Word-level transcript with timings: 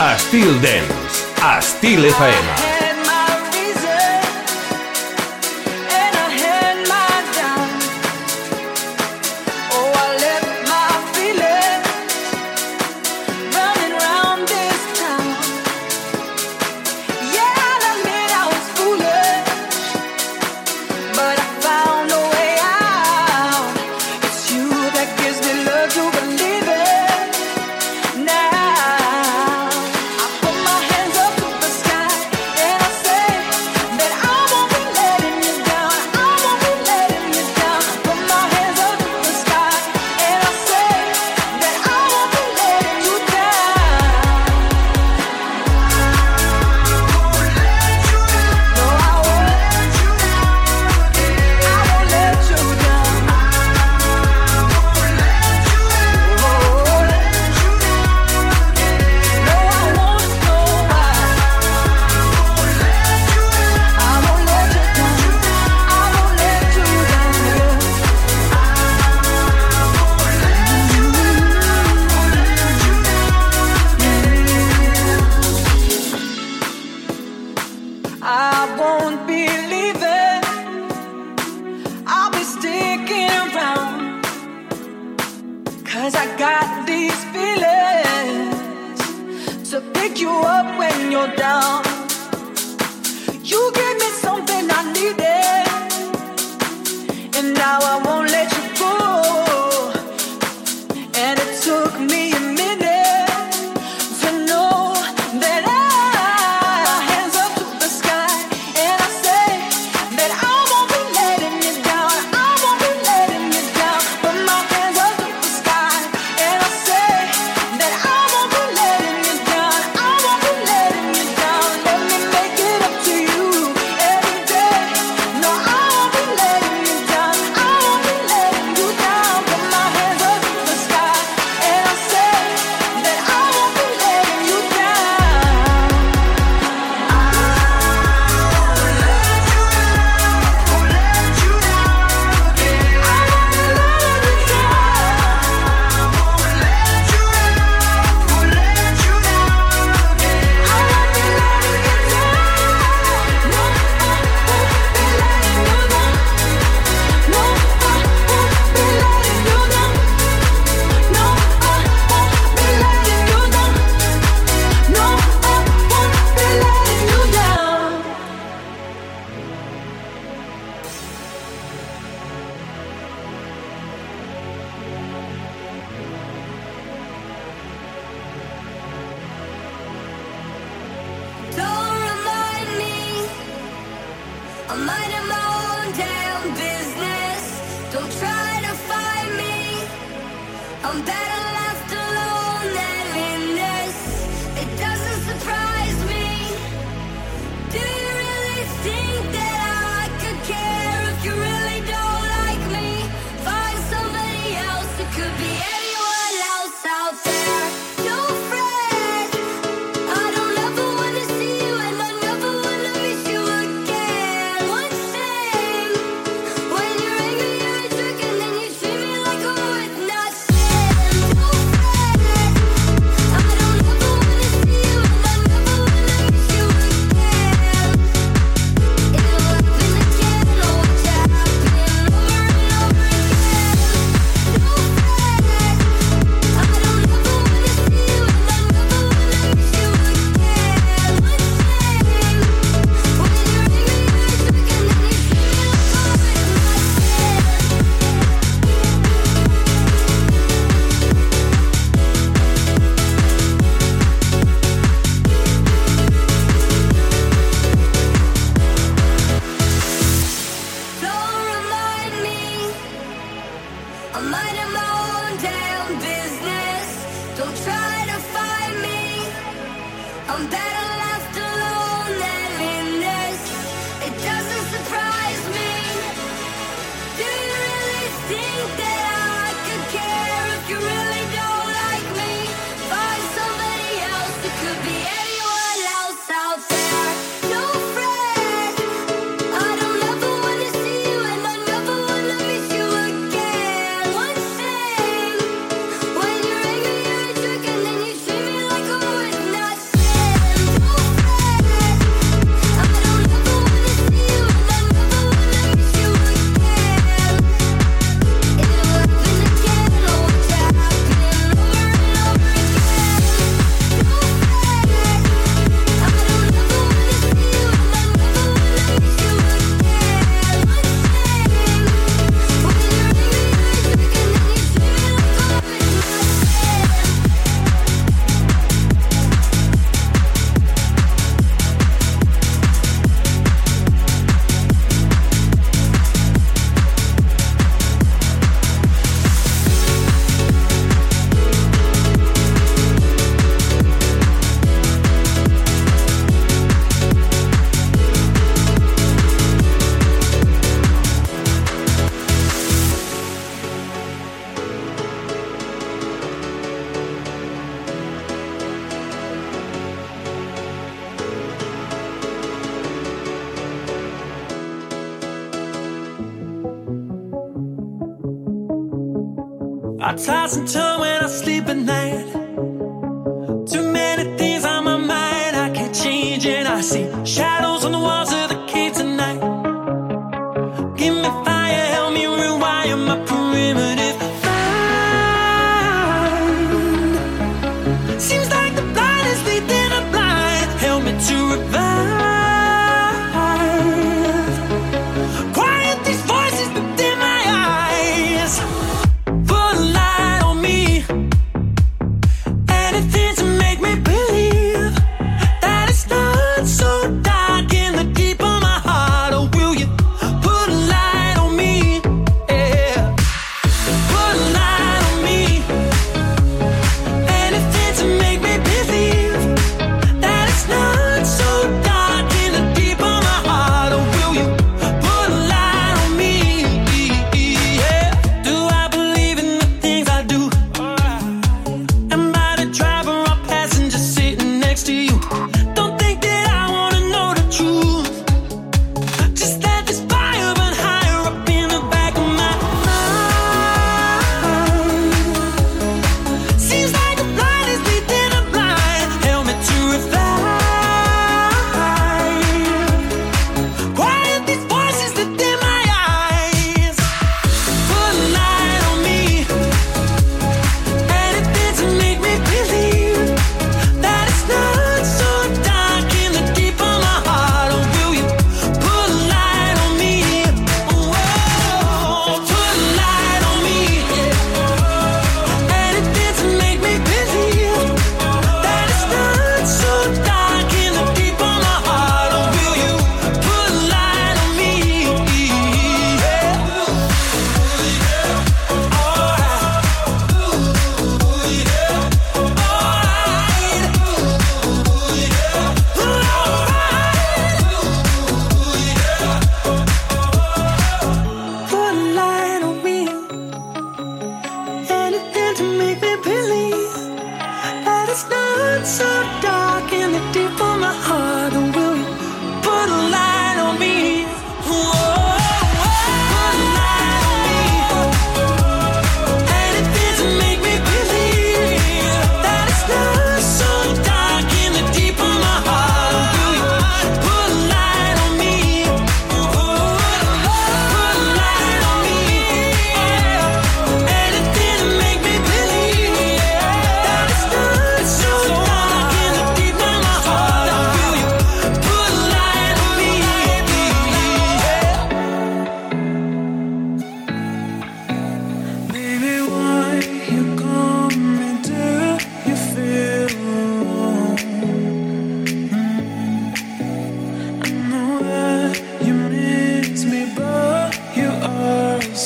Estil 0.00 0.60
Dance, 0.62 1.26
Estil 1.58 2.04
FM. 2.04 2.67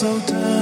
so 0.03 0.19
done. 0.27 0.62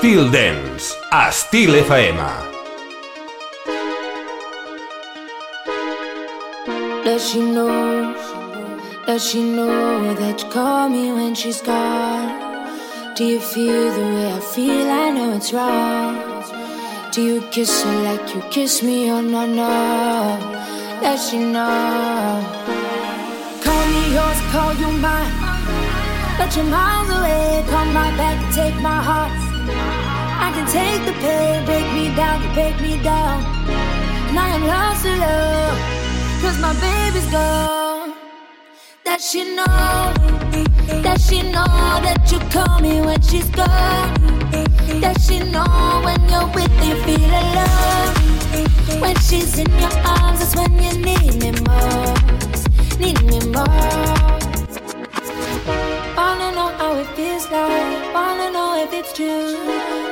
Styl 0.00 0.32
Dance, 0.32 0.96
Styl 1.30 1.74
FM. 1.84 2.16
Does 7.04 7.28
she 7.28 7.40
know? 7.40 8.14
Does 9.06 9.28
she 9.28 9.42
know 9.42 10.14
that 10.14 10.42
you 10.42 10.48
call 10.48 10.88
me 10.88 11.12
when 11.12 11.34
she's 11.34 11.60
gone? 11.60 13.14
Do 13.14 13.26
you 13.26 13.40
feel 13.40 13.92
the 13.92 14.06
way 14.14 14.32
I 14.32 14.40
feel? 14.40 14.90
I 14.90 15.10
know 15.10 15.36
it's 15.36 15.52
wrong. 15.52 16.16
Do 17.12 17.20
you 17.20 17.42
kiss 17.50 17.82
her 17.82 18.02
like 18.02 18.34
you 18.34 18.40
kiss 18.48 18.82
me? 18.82 19.10
Oh 19.10 19.20
no 19.20 19.44
no. 19.44 19.76
Does 21.02 21.28
she 21.28 21.40
know? 21.40 22.40
Call 23.64 23.84
me 23.92 24.02
yours, 24.16 24.40
call 24.50 24.72
you 24.80 24.90
mine. 24.96 25.34
Let 26.38 26.56
you're 26.56 26.64
miles 26.64 27.10
away. 27.10 27.64
Come 27.68 27.94
right 27.94 28.16
back 28.16 28.54
take 28.54 28.80
my 28.80 29.02
heart. 29.02 29.49
I 30.46 30.50
can 30.54 30.66
take 30.66 31.04
the 31.06 31.12
pain, 31.20 31.64
break 31.64 31.86
me 31.92 32.14
down, 32.16 32.38
break 32.54 32.80
me 32.80 33.02
down. 33.02 33.44
And 34.28 34.38
I 34.38 34.48
am 34.56 34.66
lost 34.66 35.02
to 35.04 35.12
love, 35.16 35.78
cause 36.42 36.58
my 36.60 36.72
baby's 36.80 37.30
gone. 37.30 38.14
That 39.04 39.20
she 39.20 39.42
know, 39.56 40.12
that 41.02 41.20
she 41.20 41.42
know 41.42 41.64
that 42.06 42.28
you 42.30 42.38
call 42.50 42.80
me 42.80 43.00
when 43.00 43.20
she's 43.22 43.48
gone. 43.50 44.14
That 45.00 45.20
she 45.20 45.38
know 45.38 46.02
when 46.04 46.20
you're 46.28 46.46
with 46.54 46.70
me, 46.80 46.94
feel 47.04 47.32
alone. 47.42 49.00
When 49.00 49.16
she's 49.16 49.58
in 49.58 49.70
your 49.78 49.92
arms, 50.04 50.40
that's 50.40 50.54
when 50.56 50.72
you 50.82 50.92
need 50.98 51.34
me 51.42 51.50
most, 51.66 52.98
need 52.98 53.22
me 53.22 53.38
most. 53.50 54.39
It 57.00 57.08
feels 57.16 57.50
like, 57.50 58.12
wanna 58.12 58.50
know 58.52 58.76
if 58.84 58.92
it's 58.92 59.14
true. 59.14 59.56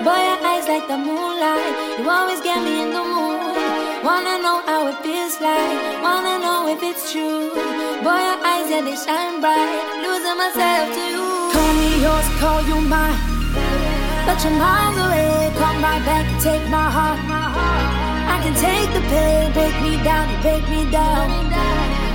Boy, 0.06 0.20
your 0.28 0.40
eyes 0.50 0.66
like 0.72 0.88
the 0.88 0.96
moonlight. 0.96 1.98
You 1.98 2.08
always 2.08 2.40
get 2.40 2.64
me 2.64 2.80
in 2.80 2.94
the 2.96 3.04
mood. 3.04 3.60
Wanna 4.02 4.40
know 4.40 4.62
how 4.64 4.88
it 4.88 4.96
feels 5.04 5.36
like. 5.38 6.00
Wanna 6.00 6.38
know 6.44 6.60
if 6.72 6.80
it's 6.82 7.12
true. 7.12 7.52
Boy, 8.00 8.20
your 8.28 8.40
eyes, 8.40 8.70
yeah, 8.72 8.80
they 8.88 8.96
shine 8.96 9.36
bright. 9.44 9.84
Losing 10.00 10.38
myself 10.40 10.86
to 10.96 11.02
you. 11.12 11.28
Call 11.52 11.72
me 11.76 11.90
yours, 12.00 12.28
call 12.40 12.60
you 12.70 12.80
mine. 12.80 13.20
But 14.24 14.40
you're 14.42 14.56
miles 14.56 14.96
away. 14.96 15.52
Come 15.60 15.84
right 15.84 16.02
back 16.08 16.24
take 16.40 16.66
my 16.72 16.88
heart. 16.96 17.20
I 18.32 18.40
can 18.40 18.54
take 18.56 18.90
the 18.96 19.04
pain, 19.12 19.52
break 19.52 19.76
me 19.84 19.92
down, 20.08 20.26
break 20.40 20.64
me 20.72 20.90
down. 20.90 21.28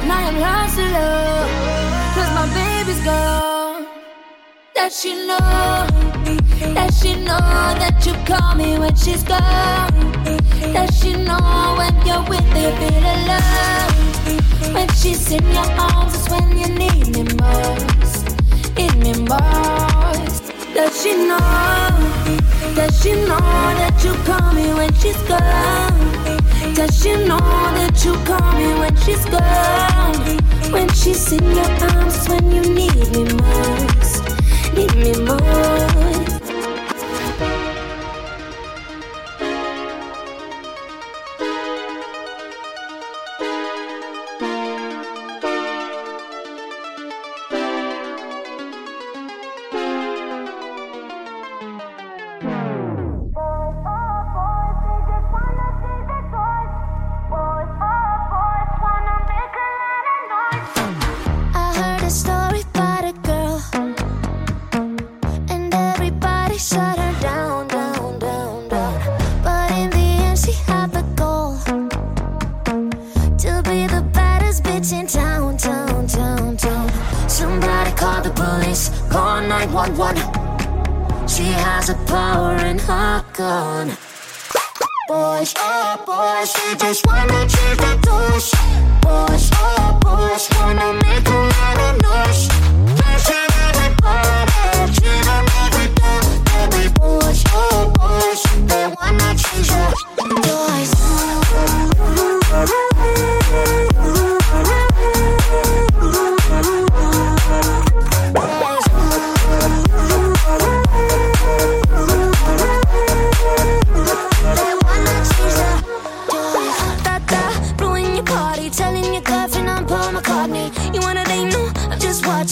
And 0.01 0.11
I 0.17 0.21
am 0.29 0.37
lost 0.41 0.75
to 0.77 0.85
love. 0.97 1.49
Cause 2.15 2.31
my 2.33 2.45
baby's 2.57 3.03
gone. 3.05 3.42
That 4.83 4.91
she 4.91 5.15
know 5.15 5.39
does 6.75 6.99
she 6.99 7.15
know 7.15 7.39
that 7.79 8.03
you 8.05 8.11
call 8.27 8.55
me 8.55 8.77
when 8.77 8.93
she's 8.97 9.23
gone? 9.23 9.87
Does 10.73 10.99
she 10.99 11.13
know 11.13 11.39
when 11.79 11.95
you're 12.05 12.19
with 12.27 12.43
me, 12.51 12.67
feel 12.75 13.05
alone? 13.15 14.75
When 14.75 14.89
she's 14.99 15.31
in 15.31 15.41
your 15.55 15.63
arms, 15.79 16.15
it's 16.15 16.29
when 16.29 16.59
you 16.59 16.67
need 16.67 17.15
me 17.15 17.23
most, 17.39 18.35
need 18.75 18.95
me 18.99 19.13
most. 19.23 20.51
Does 20.75 21.01
she 21.01 21.15
know? 21.15 21.39
Does 22.75 22.91
she 23.01 23.13
know 23.23 23.39
that 23.79 23.95
you 24.03 24.11
call 24.27 24.51
me 24.51 24.67
when 24.73 24.93
she's 24.95 25.21
gone? 25.31 26.75
Does 26.75 26.91
she 27.01 27.15
know 27.23 27.39
that 27.79 28.03
you 28.03 28.19
call 28.27 28.51
me 28.59 28.67
when 28.83 28.95
she's 28.97 29.23
gone? 29.31 30.43
When 30.73 30.89
she's 30.91 31.31
in 31.31 31.43
your 31.55 31.71
arms, 31.87 32.27
when 32.27 32.51
you 32.51 32.61
need 32.61 32.95
me 33.15 33.23
most, 33.31 34.22
need 34.73 34.95
me 34.95 36.42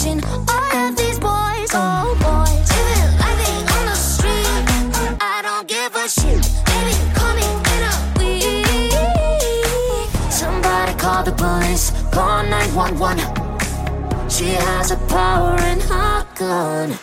all 0.04 0.18
of 0.18 0.96
these 0.98 1.20
boys, 1.20 1.70
oh 1.76 2.18
boys, 2.18 2.70
living 2.74 3.20
like 3.22 3.38
they 3.38 3.62
the 3.86 3.94
street. 3.94 4.48
I 5.22 5.42
don't 5.44 5.68
give 5.68 5.96
a 5.96 6.10
shit. 6.10 6.42
Baby, 6.66 6.96
call 7.14 7.36
me 7.36 7.46
in 7.74 7.84
a 7.86 7.94
week. 8.18 8.66
Somebody 10.32 10.94
call 10.98 11.24
the 11.24 11.32
police. 11.32 11.92
Call 12.12 12.44
911. 12.44 13.20
She 14.28 14.56
has 14.66 14.90
a 14.90 14.98
power 15.06 15.56
in 15.68 15.80
her 15.82 16.26
gun. 16.34 16.98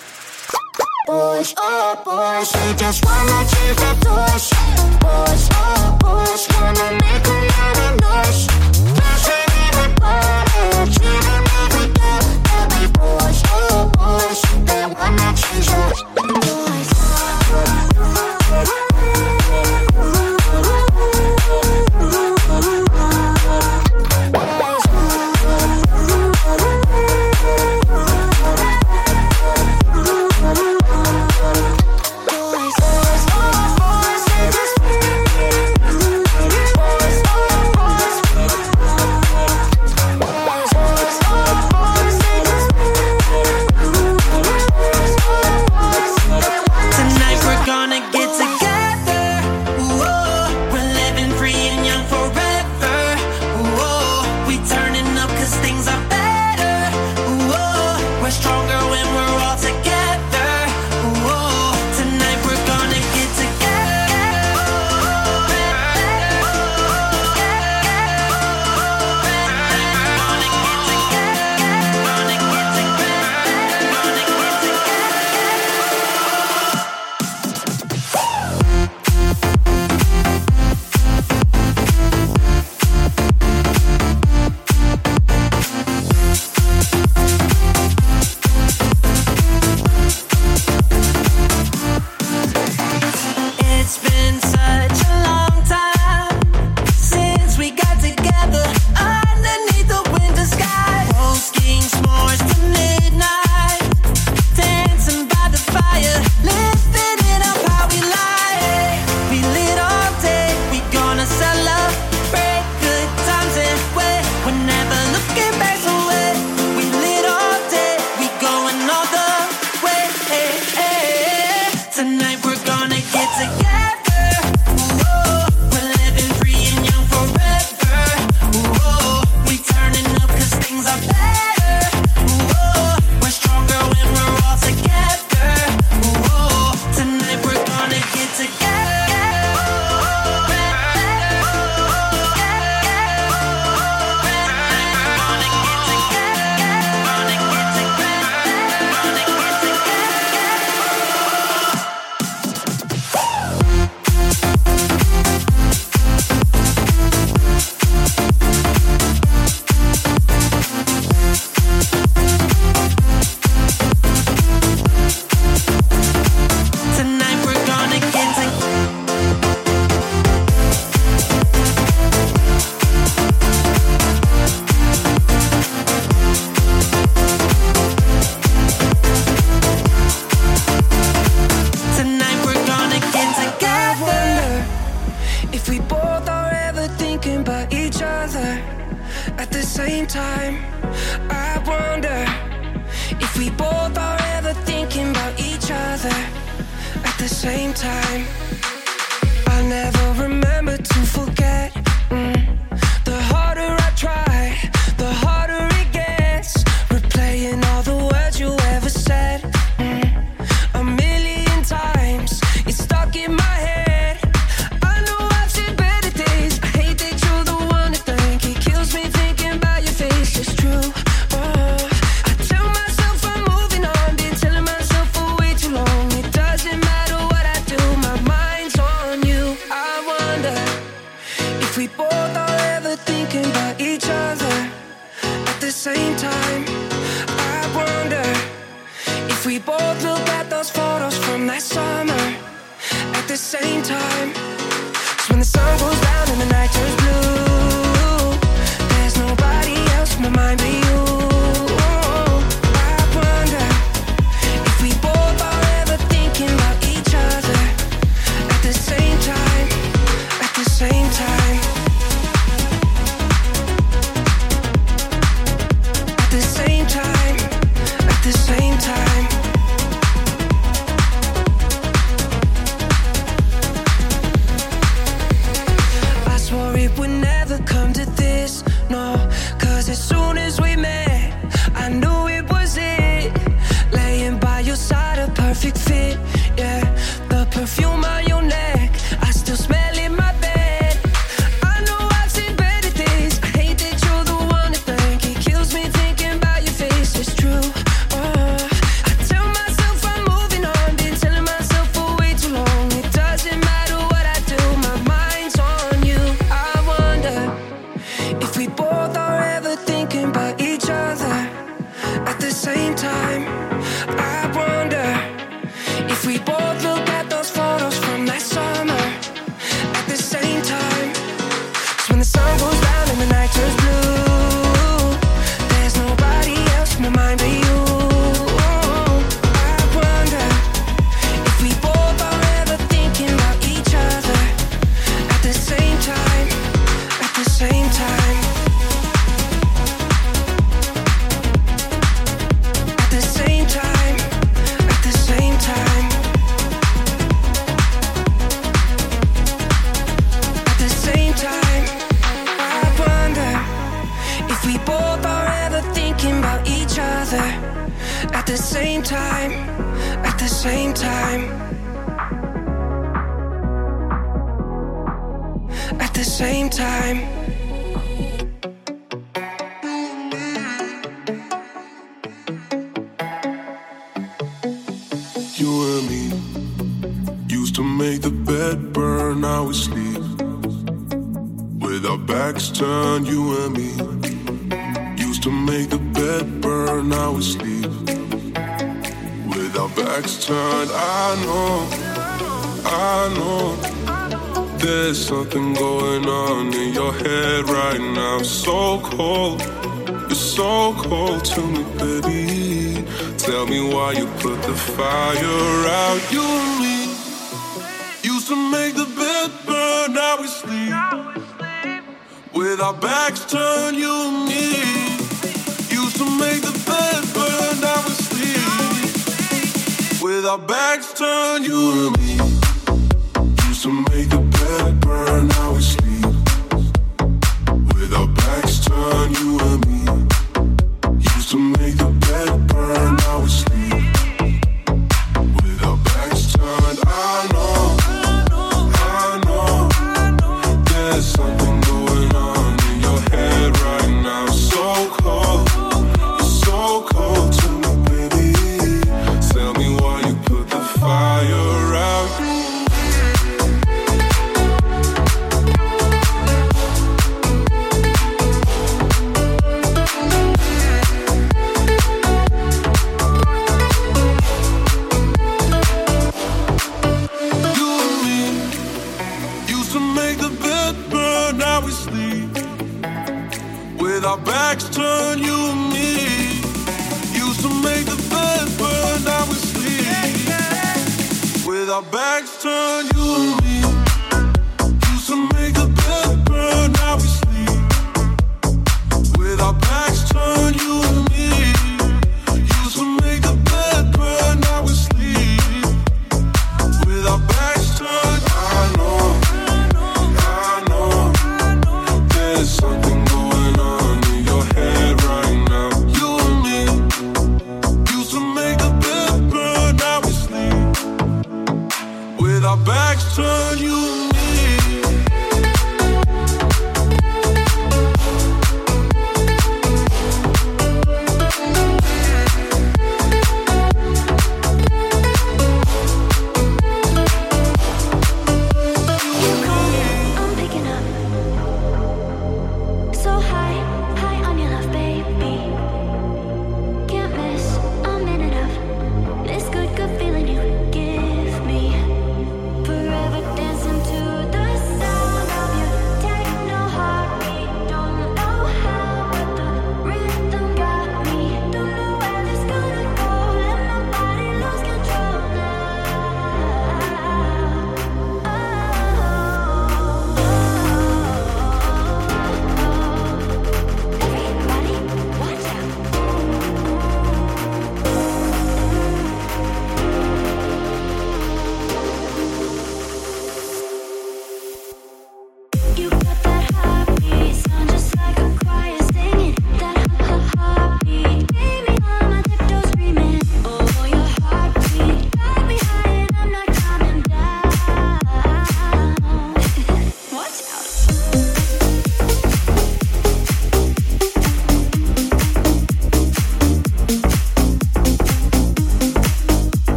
Boys, 1.06 1.54
oh 1.56 2.02
boys, 2.04 2.50
she 2.50 2.74
just 2.76 3.04
wanna 3.04 3.44
change 3.52 3.76
the 3.78 3.94
doors. 4.02 4.50
Boys, 4.98 5.48
oh 5.52 5.96
boys, 6.00 6.48
wanna 6.60 6.97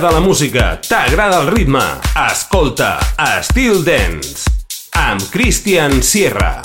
T'agrada 0.00 0.18
la 0.18 0.26
música, 0.26 0.80
t'agrada 0.80 1.42
el 1.42 1.50
ritme. 1.52 1.82
Escolta 2.16 2.94
Estil 3.20 3.82
Dance 3.84 4.48
amb 4.96 5.20
Christian 5.28 6.00
Sierra. 6.00 6.62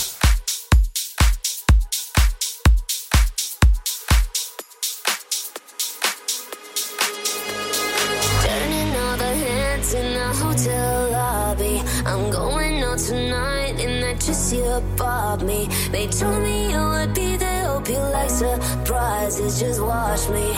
Me. 15.43 15.67
They 15.91 16.07
told 16.07 16.41
me 16.41 16.71
you 16.71 16.79
would 16.79 17.13
be 17.13 17.35
there. 17.35 17.65
Hope 17.65 17.89
you 17.89 17.99
like 17.99 18.29
surprises. 18.29 19.59
Just 19.59 19.81
watch 19.81 20.29
me. 20.29 20.55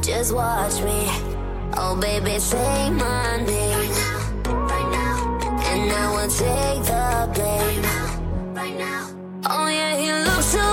Just 0.00 0.32
watch 0.32 0.80
me. 0.80 1.31
Oh, 1.74 1.96
baby, 1.96 2.38
say 2.38 2.90
my 2.90 3.36
name. 3.44 3.78
Right 3.78 3.90
now, 3.90 4.18
right 4.66 4.90
now. 4.92 5.38
And 5.70 5.92
I 5.92 6.10
will 6.14 6.28
take 6.28 6.82
the 6.84 7.30
blame. 7.34 7.82
Right 7.82 7.82
now, 7.82 8.52
right 8.54 8.76
now. 8.78 9.08
Oh, 9.50 9.66
yeah, 9.68 9.96
he 9.96 10.12
looks 10.24 10.46
so 10.46 10.71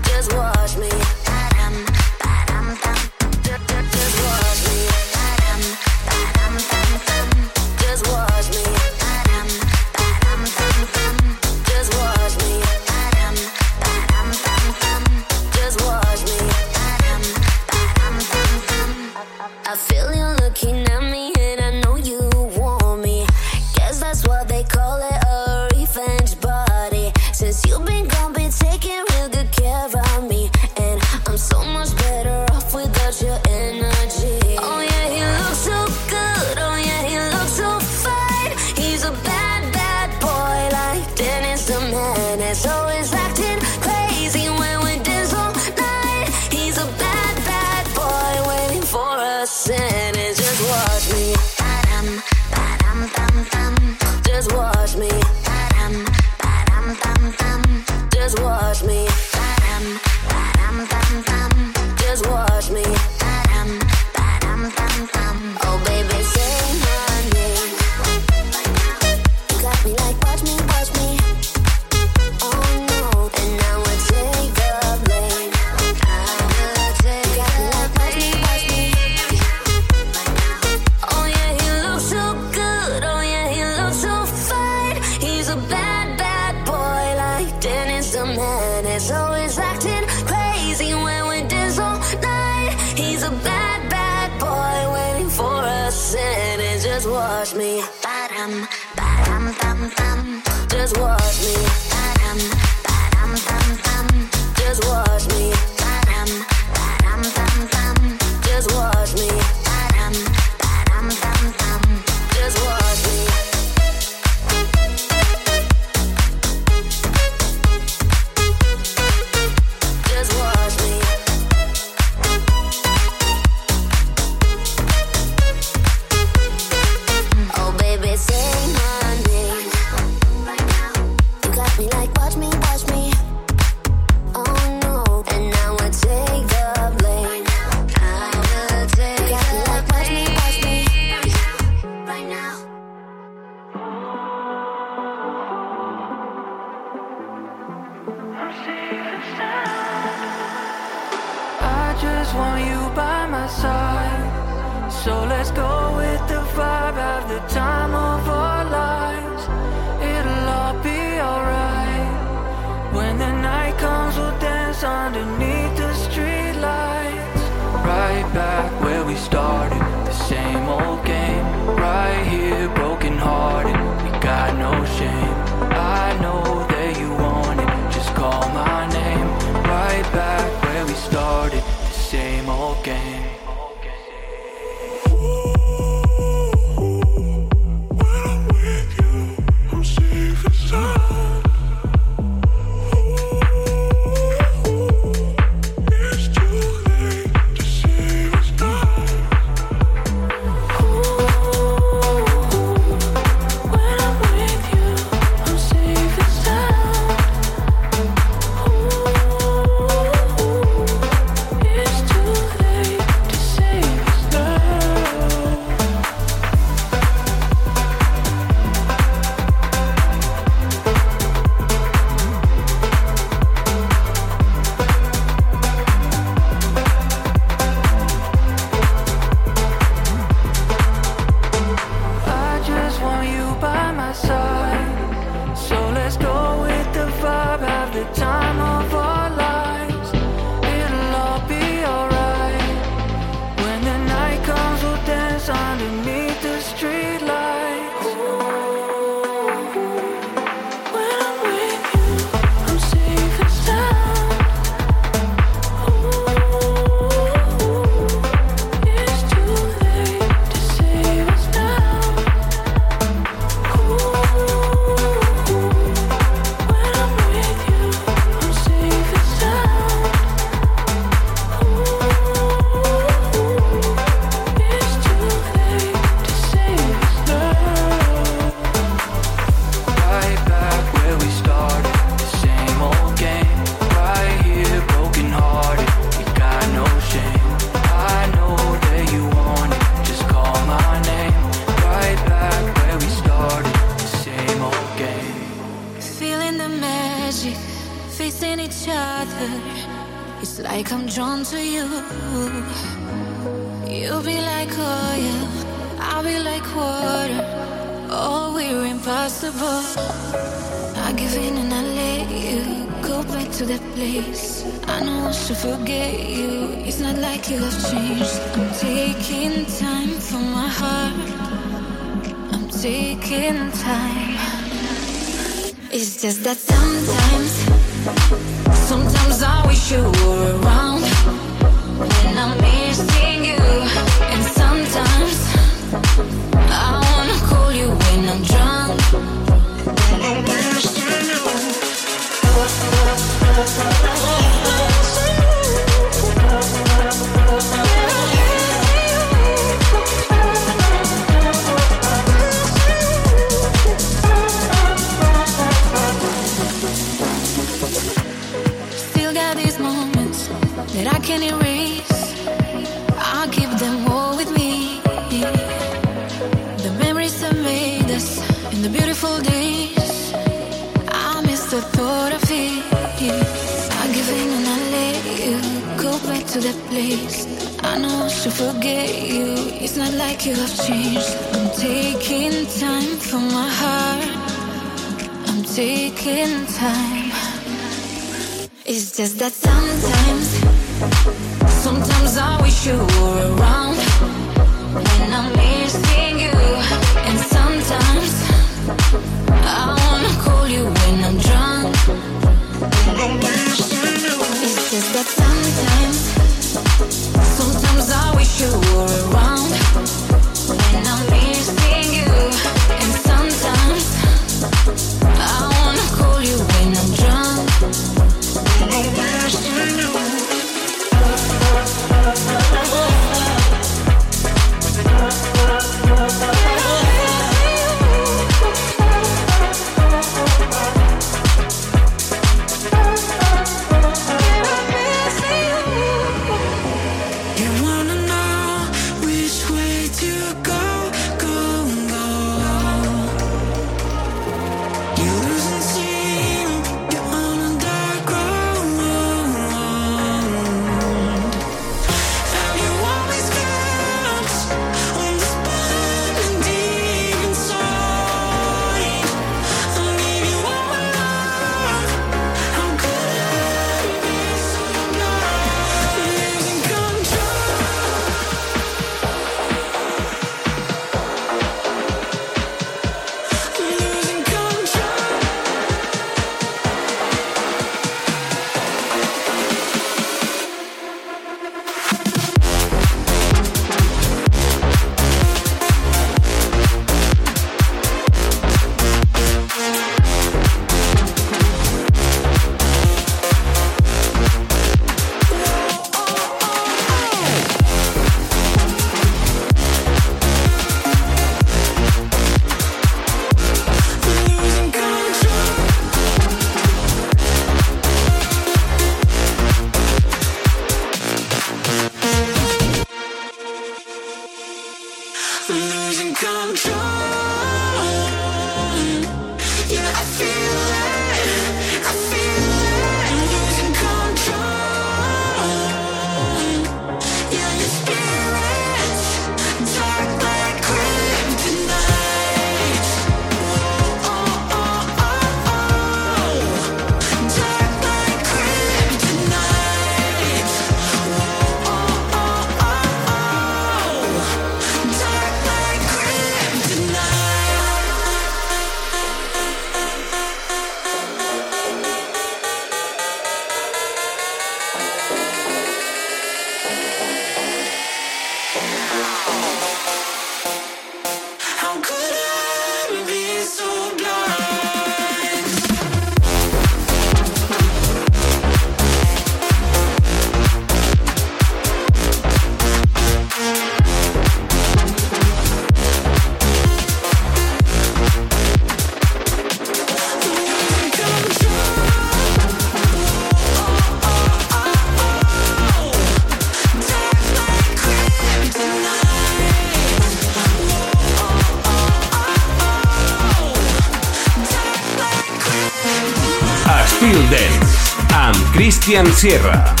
Cristian 599.11 599.33
Sierra. 599.33 600.00